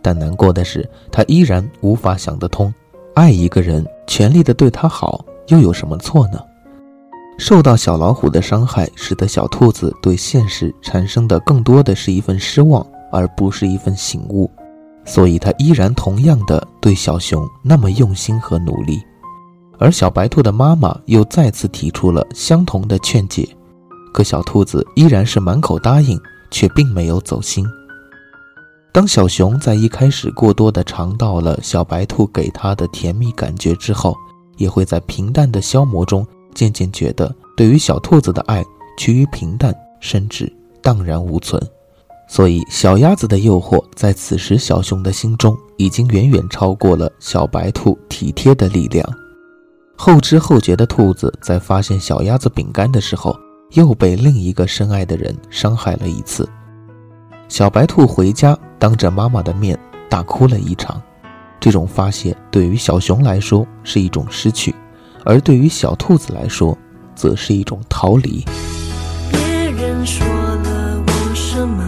[0.02, 2.74] 但难过的是，它依然无法想得通：
[3.14, 6.40] 爱一个人，全力的对他好，又有什么错呢？
[7.38, 14.50] 受到小老虎的伤害，使得小兔子对现实产生的更多的是一份失望，而不是一份醒悟。
[15.06, 19.00] 所以，它依然同样的对小熊那么用心和努力。
[19.78, 23.48] 而小白兔的妈妈又再次提出了相同的劝解。
[24.14, 27.66] 可小兔子依然是满口答应，却并没有走心。
[28.92, 34.16] 当小熊在一开始过多的尝到了小白兔给它的甜蜜感觉之后，
[34.58, 38.64] 也会在平淡的消磨中，渐渐觉得对于小兔子的爱
[38.98, 40.52] 趋于平淡，甚至
[40.82, 41.62] 荡然无存。
[42.28, 49.08] 所以，小鸭子的诱惑在此时小熊的心中已经远远超过了小白兔体贴的力量。
[49.96, 53.34] 后知后觉的兔子在发现小鸭子饼干的时候，
[53.72, 56.48] 又被另一个深爱的人伤害了一次。
[57.48, 59.78] 小白兔回家，当着妈妈的面
[60.10, 61.02] 大哭了一场。
[61.60, 64.76] 这种发泄对于小熊来说是一种失去，
[65.26, 66.78] 而对于小兔子来说，
[67.16, 68.46] 则是一种逃离。
[69.32, 69.40] 别
[69.72, 71.84] 人说了我什么？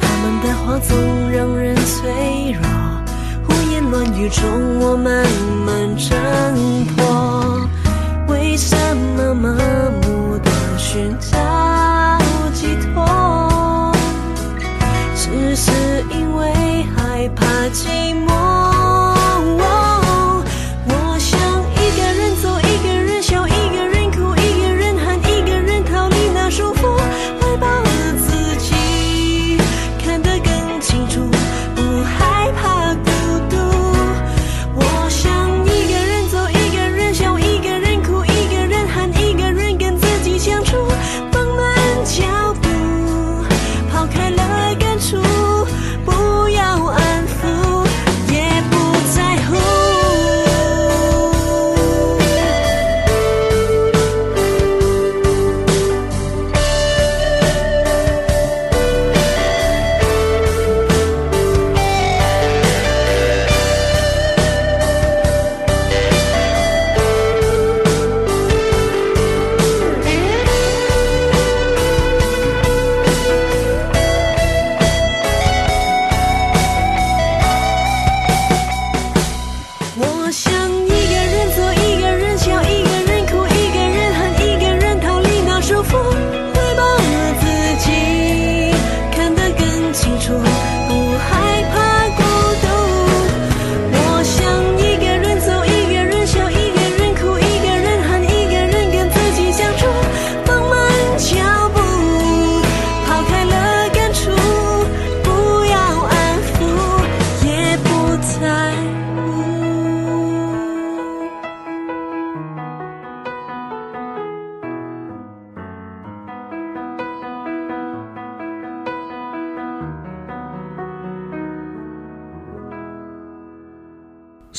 [0.00, 2.62] 他们的话总让人脆弱，
[3.46, 5.26] 胡言乱语中我们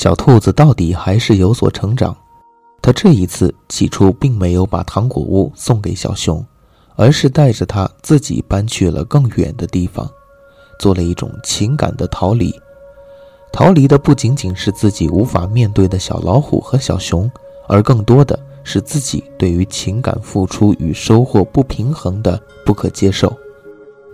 [0.06, 2.16] 小兔子到底还是有所成长。
[2.80, 6.46] 它这一次起初并没有把糖果屋送给小熊，
[6.96, 10.08] 而是带着它自己搬去了更远的地方，
[10.78, 12.54] 做了一种情感的逃离。
[13.52, 17.28] 逃离的不仅仅是自己无法面对的小老虎和小熊，
[17.68, 23.36] 而更多的是自己对于情感付出与收获不平衡的不可接受。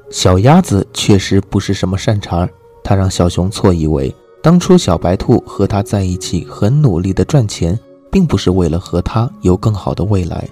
[0.10, 2.50] 小鸭子确实不是什么善茬儿，
[2.82, 7.80] 它让小熊错以为当初小白兔和他在一起很努力的赚钱，
[8.12, 10.50] 并不是为了和他有更好的未来，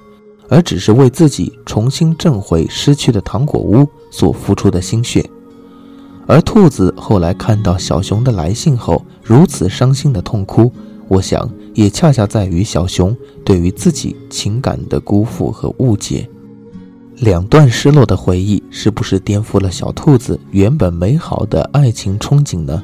[0.47, 5.27] 而只是为自己重新挣回失去的糖果屋所付出的心血。
[6.27, 10.71] 而兔子后来看到小熊的来信后，如此伤心的痛哭，
[11.07, 16.29] 我想也恰恰在于小熊对于自己情感的辜负和误解。
[17.15, 22.83] 两段失落的回忆，是不是颠覆了小兔子原本美好的爱情憧憬呢？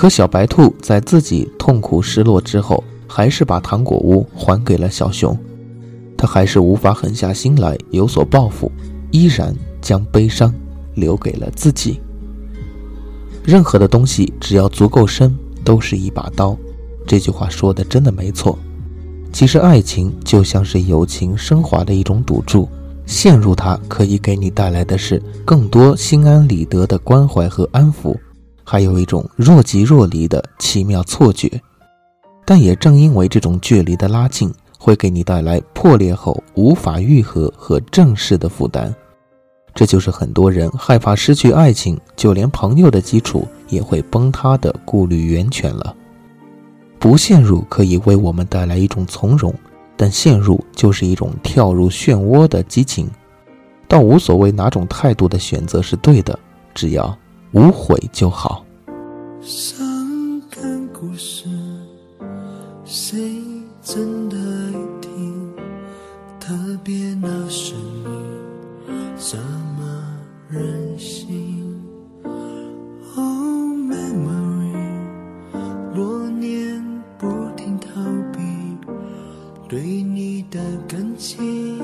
[0.00, 5.36] 可小白兔在自己痛苦失落之后，还是把糖果屋还给了小熊。
[6.16, 8.72] 他还是无法狠下心来有所报复，
[9.10, 10.54] 依然将悲伤
[10.94, 12.00] 留给了自己。
[13.44, 16.56] 任何的东西只要足够深，都是一把刀。
[17.06, 18.58] 这句话说的真的没错。
[19.34, 22.66] 其实爱情就像是友情升华的一种赌注，
[23.04, 28.16] 陷入它可以给你带来的是更多心安理得的关怀和安抚。
[28.70, 31.60] 还有一种若即若离的奇妙错觉，
[32.44, 34.48] 但也正因为这种距离的拉近，
[34.78, 38.94] 会给你带来破裂后无法愈合和正视的负担。
[39.74, 45.92] 这就是很多人害怕失去爱情，就连朋友的基础也会崩塌的顾虑源泉了。
[47.00, 49.52] 不陷入可以为我们带来一种从容，
[49.96, 53.10] 但陷入就是一种跳入漩涡的激情。
[53.88, 56.38] 倒无所谓哪种态度的选择是对的，
[56.72, 57.18] 只要。
[57.52, 58.64] 无悔就好。
[59.40, 61.48] 伤感故事
[62.84, 63.40] 谁
[63.82, 65.54] 真的爱听
[66.38, 70.16] 特别那是你怎么
[70.48, 71.82] 忍心
[72.22, 73.24] ？oh
[73.88, 74.70] memory
[76.38, 76.82] 年
[77.18, 78.00] 不停逃
[78.32, 78.40] 避
[79.68, 81.78] 对你的感情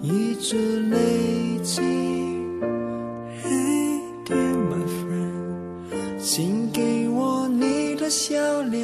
[0.00, 2.23] 一直累积
[8.16, 8.80] 笑脸，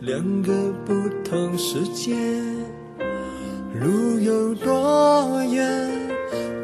[0.00, 0.52] 两个
[0.84, 0.92] 不
[1.24, 2.14] 同世界，
[3.80, 5.88] 路有多远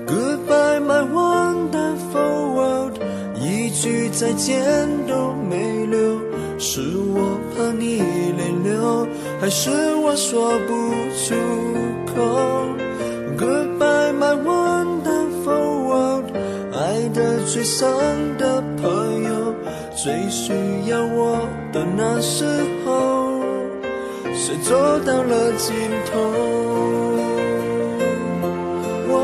[0.07, 2.99] ？Goodbye my wonderful world，
[3.41, 6.21] 一句再见都没留，
[6.59, 6.83] 是
[7.15, 8.03] 我怕你
[8.37, 9.07] 泪流，
[9.41, 11.35] 还是我说不出
[12.15, 12.69] 口
[13.39, 16.37] ？Goodbye my wonderful world，
[16.75, 17.89] 爱的最深
[18.37, 19.55] 的朋友，
[19.97, 20.53] 最需
[20.91, 22.45] 要我的那时
[22.85, 23.41] 候，
[24.35, 25.75] 谁走到了尽
[26.11, 26.19] 头？
[29.11, 29.15] 哦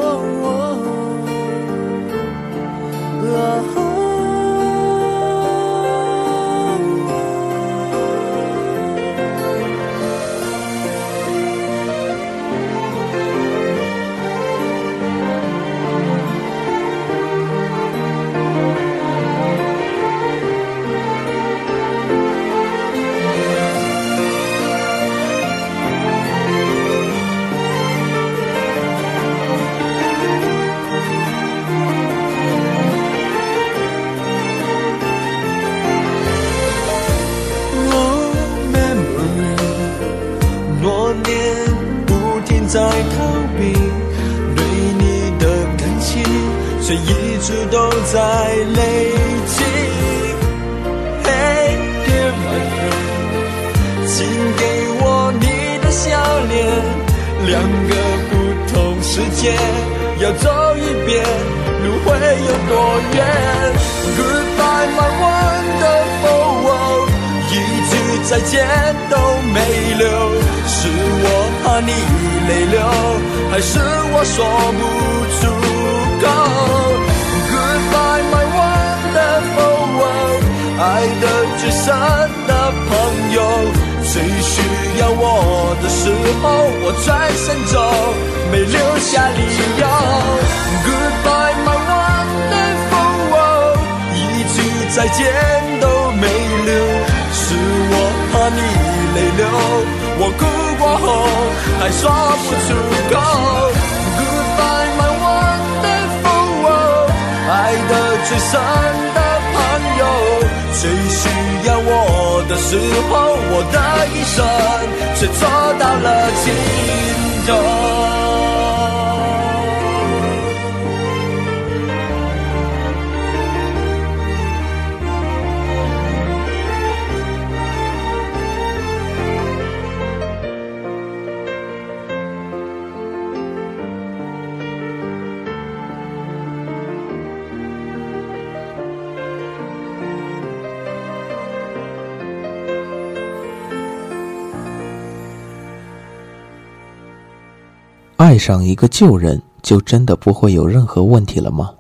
[148.25, 151.71] 爱上一个旧人，就真的不会有任何问题了吗？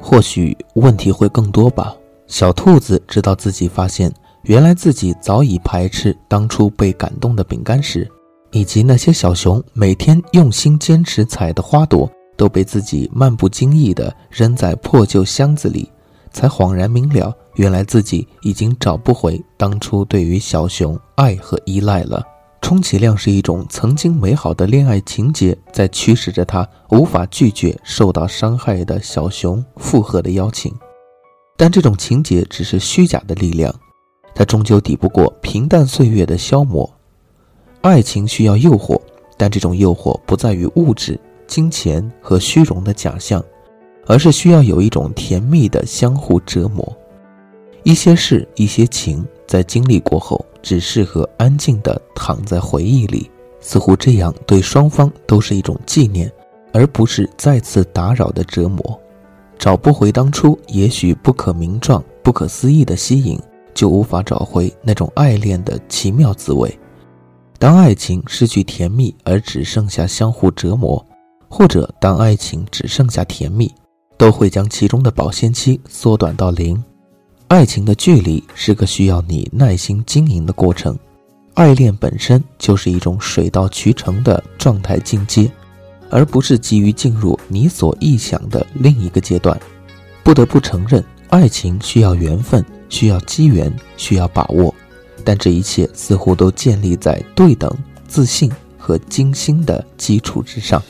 [0.00, 1.92] 或许问题会更多吧。
[2.28, 4.08] 小兔子知道自己发现，
[4.42, 8.08] 原来自己早已排斥当初被感动的饼干时，
[8.52, 15.90] 以及那些小熊每天用心坚持采的花朵，都被自己漫不经意地扔在破旧箱子里，
[16.30, 22.24] 才恍然明了，原来自己已经找不回当初对于小熊爱和依赖了。
[22.60, 30.74] 充其量是一种曾经美好的恋爱情节，在驱使着他无法拒绝受到伤害的小熊附和的邀请。
[31.56, 33.74] 但这种情节只是虚假的力量，
[34.34, 36.88] 它终究抵不过平淡岁月的消磨。
[37.80, 39.00] 爱情需要诱惑，
[39.36, 43.42] 但这种诱惑不在于物质、金钱和虚荣的假象，
[44.06, 46.96] 而是需要有一种甜蜜的相互折磨。
[47.82, 50.44] 一些事，一些情，在经历过后。
[50.68, 56.30] 只适合安静地躺在回忆里，似乎这样对双方都是一种纪念，
[56.74, 59.00] 而不是再次打扰的折磨。
[59.58, 63.40] 找不回当初也许不可名状、不可思议的吸引，
[63.72, 66.78] 就无法找回那种爱恋的奇妙滋味。
[67.58, 71.02] 当爱情失去甜蜜而只剩下相互折磨，
[71.48, 73.74] 或者当爱情只剩下甜蜜，
[74.18, 76.84] 都会将其中的保鲜期缩短到零。
[77.48, 80.96] 爱情的距离是个需要你耐心经营的过程，
[81.54, 85.50] 爱恋本身就是一种水到渠成的状态进阶，
[86.10, 89.58] 而不是急于进入你所臆想的另一个阶段。
[90.22, 94.74] 不得不承认，爱情需要缘分，需要机缘，需要把握，
[95.24, 97.74] 但这一切似乎都建立在对等、
[98.06, 100.82] 自信和精心的基础之上。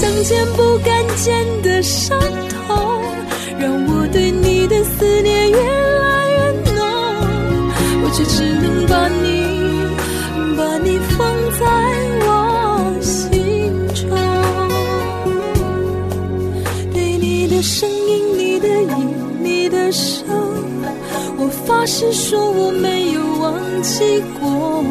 [0.00, 3.02] 想见不敢见的伤痛，
[3.58, 6.78] 让我对你的思念越来越浓。
[8.04, 9.26] 我却只能把你，
[10.56, 11.18] 把你放
[11.58, 11.66] 在
[12.24, 14.08] 我心中。
[16.92, 20.22] 对你的声音，你的影，你的手，
[21.38, 24.84] 我发誓说我没有忘记过。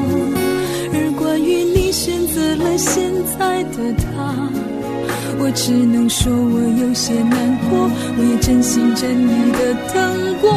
[5.47, 10.51] 我只能说我有些难过，我也真心真意的等过。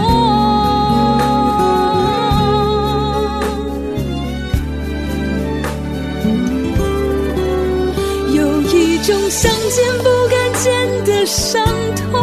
[8.35, 11.65] 有一种想见不敢见的伤
[12.11, 12.21] 痛，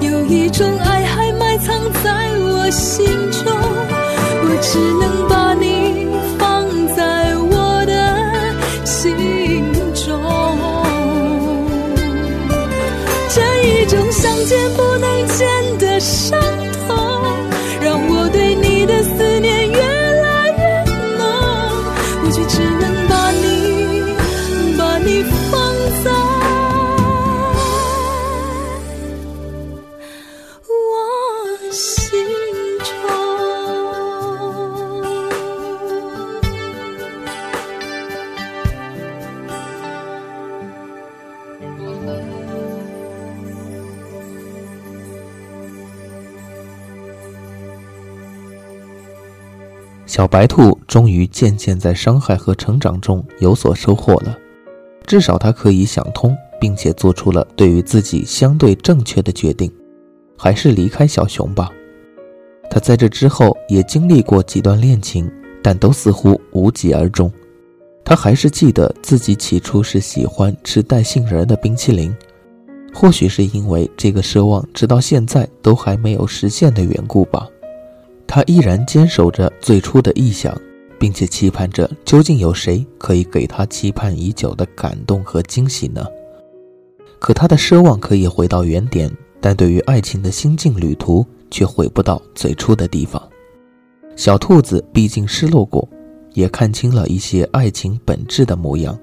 [0.00, 1.72] 有一种爱还埋藏
[2.02, 3.46] 在我心中，
[4.42, 5.35] 我只能把
[50.16, 54.34] 小白兔终于渐渐在伤害和成长中有所收获了，
[55.06, 59.70] 至少它可以想通，并且做出了对于自己相对正确的决定，
[60.34, 61.70] 还是离开小熊吧。
[62.70, 65.30] 他在这之后也经历过几段恋情，
[65.62, 67.30] 但都似乎无疾而终。
[68.02, 72.16] 他还是记得自己起初是喜欢吃带杏仁的冰淇淋，
[72.94, 77.46] 或许是因为这个奢望直到现在都还没有实现的缘故吧。
[78.26, 80.54] 他依然坚守着最初的意向，
[80.98, 86.04] 并且期盼着究竟有谁可以给他期盼已久的感动和惊喜呢？
[87.18, 89.10] 可他的奢望可以回到原点，
[89.40, 93.22] 但对于爱情的心境旅途却回不到最初的地方。
[94.16, 95.88] 小兔子毕竟失落过，
[96.34, 98.98] 也看清了一些爱情本质的模样，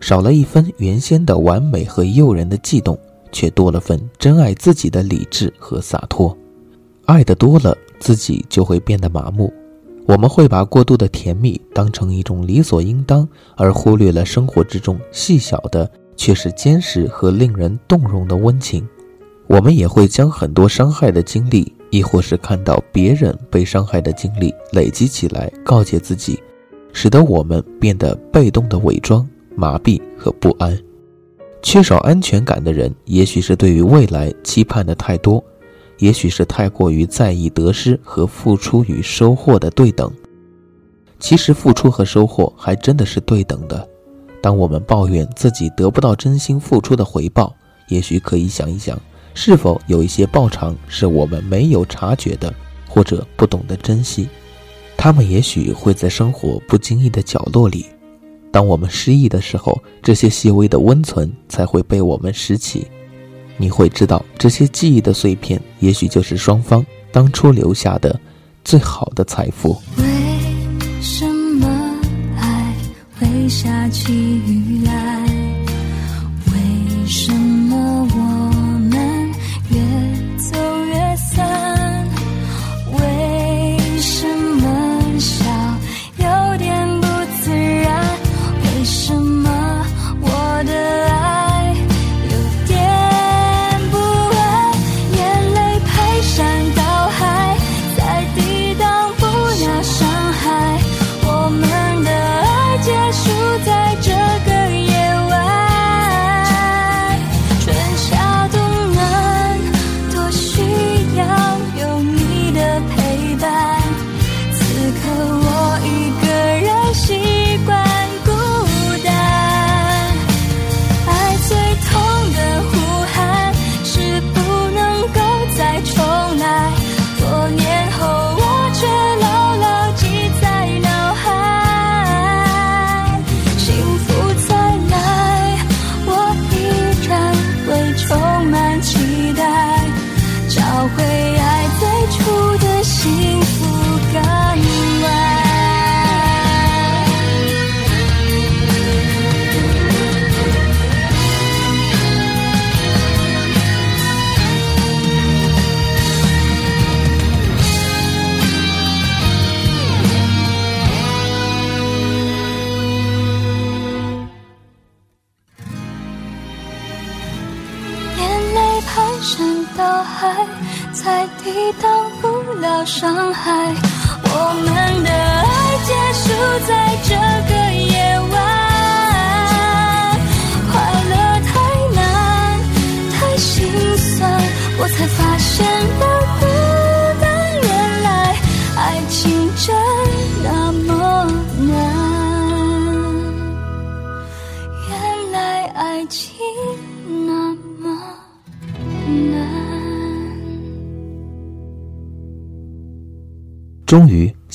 [0.00, 2.98] 少了一分原先的完美和诱人的悸动，
[3.32, 6.36] 却多了份真爱自己的理智和洒脱。
[7.06, 9.52] 爱的多了，自己就会变得麻木。
[10.06, 18.84] 我们会把过度的甜蜜当成一种理所应当，而忽略了生活之中细小的却是坚实和令人动容的温情。
[19.46, 26.40] 我们也会将很多伤害的经历，亦或是看到别人被伤害的经历累积起来，告诫自己，
[26.92, 30.76] 使得我们变得被动的伪装、麻痹和不安。
[31.62, 35.44] 缺少安全感的人，也许是对于未来期盼的太多。
[36.00, 40.12] 也许是太过于在意得失和付出与收获的对等。
[41.18, 43.88] 其实付出和收获还真的是对等的。
[44.42, 47.54] 当我们抱怨自己得不到真心付出的回报，
[47.88, 48.98] 也许可以想一想，
[49.34, 52.52] 是否有一些报偿是我们没有察觉的，
[52.88, 54.28] 或者不懂得珍惜。
[54.96, 57.84] 他们也许会在生活不经意的角落里。
[58.50, 62.86] 当我们失意的时候，这些细微的温存才会被我们拾起。
[63.60, 68.18] 你会知道，这些记忆的碎片，也许就是双方当初留下的
[68.64, 69.78] 最好的财富。
[69.98, 70.04] 为
[71.02, 71.68] 什么
[72.38, 72.74] 爱
[73.18, 74.59] 会下起雨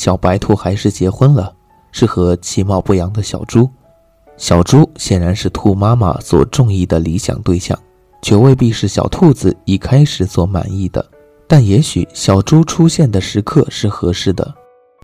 [0.06, 1.52] 小白兔还是结婚了，
[1.92, 3.68] 是和其貌不扬的小猪。
[4.38, 7.76] 小猪显然是兔妈妈所中意的理想对象，
[8.22, 11.04] 却未必是小兔子一开始所满意的。
[11.48, 14.54] 但也许小猪出现的时刻是合适的。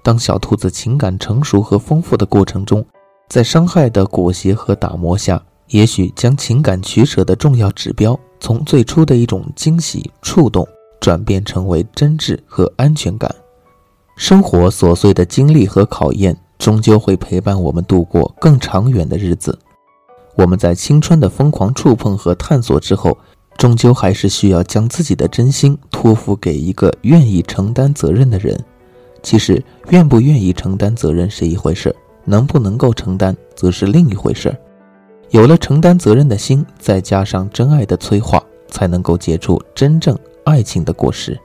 [0.03, 2.85] 当小兔子情感成熟和丰富的过程中，
[3.27, 10.63] 在伤害的裹挟和打磨下，也许将情感取舍的重要指标从最初的一种惊喜触动，
[10.99, 13.33] 转变成为真挚和安全感。
[14.15, 19.57] 生活琐碎的经历和考验，终究会陪伴我们度过更长远的日子。
[20.35, 23.17] 我们在青春的疯狂触碰和探索之后，
[23.57, 28.57] 终究还是需要将自己的真心托付给一个愿意承担责任的人。
[29.23, 31.95] 其实，愿不愿意承担责任是一回事，
[32.25, 34.55] 能不能够承担则是另一回事。
[35.29, 41.39] 有了承担责任的心，再加上真爱的催化，才能够结出真正爱情的果实。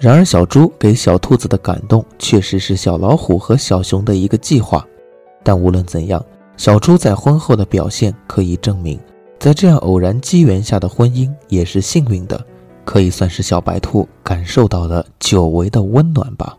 [0.00, 4.82] 然而，小猪给小兔子的感动，确实是小老虎和小熊的一个计划。
[5.42, 6.24] 但无论怎样，
[6.56, 8.98] 小猪在婚后的表现可以证明，
[9.38, 12.42] 在这样偶然机缘下的婚姻也是幸运的，
[12.82, 16.56] 可以算是小白兔感受到了久违的温暖吧。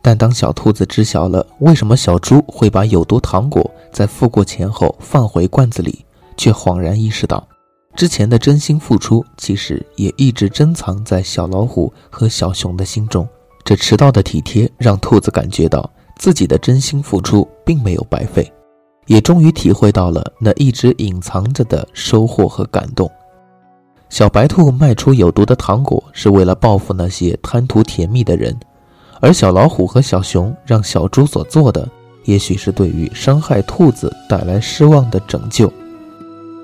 [0.00, 6.06] 但当小兔子知晓了为什么小猪会把有毒糖果在付过钱后放回罐子里，
[6.38, 7.46] 却恍然意识到。
[7.98, 13.28] 之前的真心付出，其实也一直珍藏在小老虎和小熊的心中。
[13.64, 18.48] 这迟到的体贴，让兔子感觉到自己的真心付出并没有白费，
[19.06, 23.10] 也终于体会到了那一直隐藏着的收获和感动。
[24.08, 28.54] 小白兔卖出有毒的糖果，是为了报复那些贪图甜蜜的人；
[29.20, 31.88] 而小老虎和小熊让小猪所做的，
[32.26, 35.68] 也许是对于伤害兔子带来失望的拯救。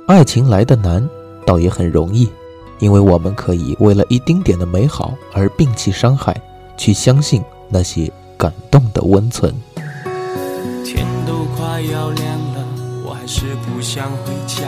[0.07, 1.05] 爱情来得难。
[1.47, 2.29] 倒也很容易，
[2.79, 6.35] 因为我们可以为了一丁点的美好而摒弃伤害，
[6.77, 9.55] 去相信那些感动的温存。
[10.85, 12.67] 天都快要亮了，
[13.05, 14.65] 我还是不想回家，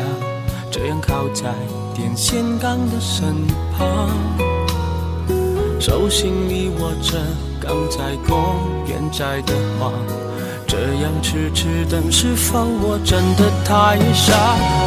[0.71, 1.53] 这样靠在
[1.95, 3.35] 电线杆的身
[3.77, 4.09] 旁，
[5.81, 7.19] 手心里握着
[7.61, 8.37] 刚在公
[8.87, 9.93] 园摘的花。
[10.67, 14.35] 这样痴痴等是否，我真的太傻。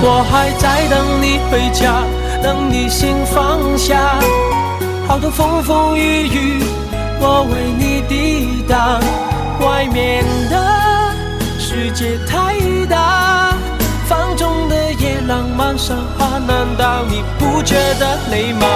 [0.02, 2.04] 我还在等你回家，
[2.44, 4.20] 等你心放下。
[5.08, 6.64] 好多风风雨雨，
[7.22, 9.00] 我为你抵挡。
[9.62, 10.56] 外面的
[11.58, 12.56] 世界太
[12.88, 13.54] 大，
[14.08, 18.68] 放纵的夜浪漫盛华，难道你不觉得累吗？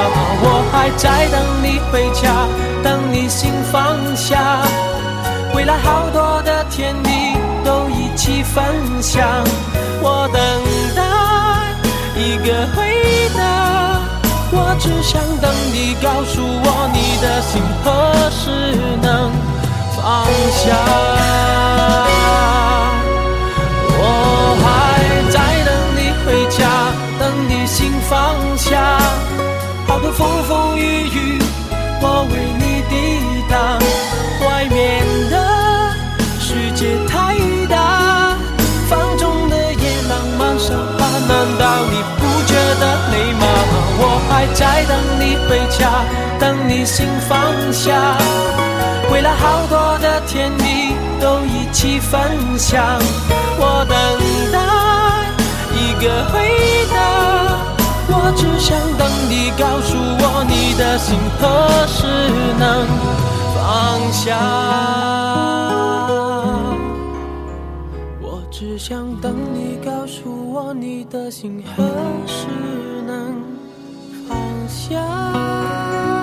[0.41, 2.47] 我还在等你回家，
[2.81, 4.61] 等你心放下。
[5.55, 6.41] 未来好多
[6.75, 7.09] 天地
[7.63, 8.65] 都一起分
[8.99, 9.23] 享，
[10.01, 10.41] 我等
[10.95, 11.03] 待
[12.19, 14.01] 一个回答，
[14.51, 17.87] 我只想等你告诉我你的心何
[18.31, 18.41] 时
[19.03, 19.31] 能
[19.95, 20.63] 放下。
[23.99, 24.01] 我
[24.63, 24.65] 还
[25.29, 26.59] 在等你回家，
[27.19, 28.97] 等你心放下，
[29.85, 31.39] 好多风风雨雨，
[32.01, 32.91] 我为你抵
[33.47, 33.79] 挡，
[34.49, 35.42] 外面的。
[42.73, 43.45] 不觉得累吗？
[43.99, 46.03] 我还在等你回家，
[46.39, 47.37] 等你心放
[47.71, 48.17] 下，
[49.11, 52.19] 未来好多的天地都一起分
[52.57, 52.99] 享。
[53.59, 53.95] 我等
[54.51, 54.57] 待
[55.77, 56.33] 一个回
[56.91, 56.97] 答，
[58.09, 62.07] 我只想等你告诉我你的心何时
[62.57, 62.87] 能
[63.53, 65.72] 放下。
[68.73, 71.83] 只想等你告诉我，你的心何
[72.25, 72.47] 时
[73.05, 73.39] 能
[74.27, 74.35] 放
[74.67, 76.22] 下。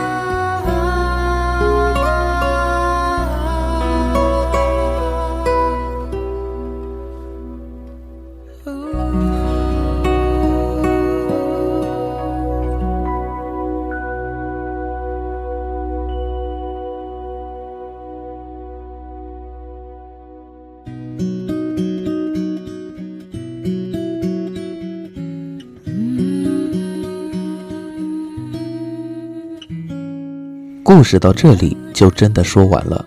[30.93, 33.07] 故事到这里就真的说完了。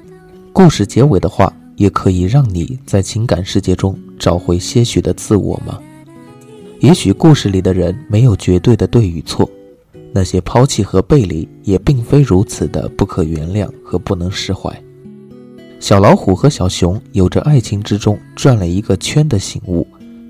[0.54, 5.78] 故事结尾的话，也可以让你在情感世界中找回些许的自我吗？
[6.80, 9.52] 也许故事里的人没有绝对的对与错，
[10.14, 14.74] 那些抛弃和背离也并非如此的不可原谅和不能释怀。
[15.82, 19.86] 小老虎和小熊有着爱情之中转了一个圈的醒悟，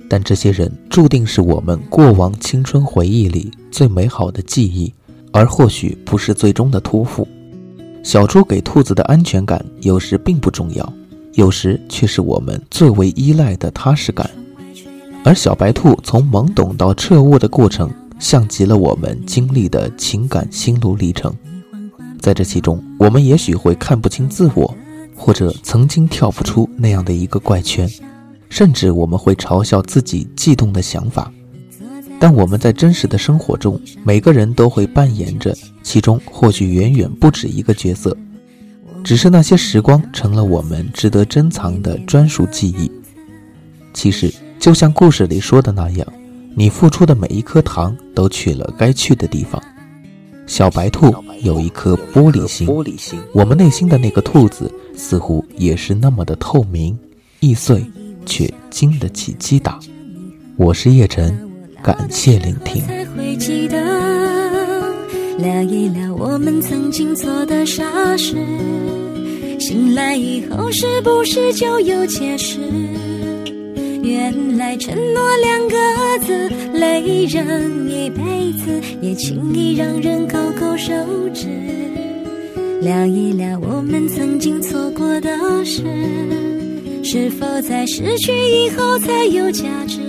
[0.09, 4.91] 但这些人注定是我们过往青春回忆里最美好的记忆，
[5.31, 7.27] 而或许不是最终的托付。
[8.03, 10.93] 小猪给兔子的安全感有时并不重要，
[11.33, 14.29] 有时却是我们最为依赖的踏实感。
[15.23, 17.89] 而小白兔从懵懂到彻悟的过程，
[18.19, 21.33] 像极了我们经历的情感心路历程。
[22.19, 24.75] 在这其中，我们也许会看不清自我。
[25.15, 27.87] 或者曾经跳不出那样的一个怪圈，
[28.49, 31.31] 甚至我们会嘲笑自己悸动的想法。
[32.23, 38.15] 但我们在真实的生活中，每个人都会扮演着其中或许远远不止一个角色，
[39.03, 42.89] 只是那些时光成了我们值得珍藏的专属记忆。
[43.93, 46.07] 其实，就像故事里说的那样，
[46.55, 49.61] 你付出的每一颗糖都去了该去的地方。
[50.47, 52.65] 小白兔有一颗玻璃心，
[53.33, 56.97] 我们内心的那个兔子似乎也是那么的透明、
[57.41, 57.85] 易碎，
[58.25, 59.77] 却经得起击打。
[60.55, 61.37] 我是叶晨，
[61.83, 62.81] 感谢聆听。
[65.37, 67.83] 聊一聊我们曾经做的傻
[68.15, 68.37] 事，
[69.59, 72.61] 醒来以后是不是就有解释？
[74.01, 75.75] 原来承诺两个
[76.25, 80.93] 字累人一辈子，也轻易让人勾勾手
[81.33, 81.49] 指。
[82.79, 85.29] 聊一聊我们曾经错过的
[85.65, 85.83] 事，
[87.03, 89.99] 是否在失去以后才有价值？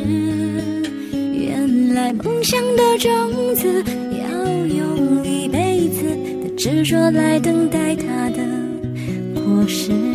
[1.94, 3.84] 来梦想的种子
[4.18, 6.02] 要用一辈子
[6.42, 8.42] 的执着来等待它的
[9.34, 10.13] 果实。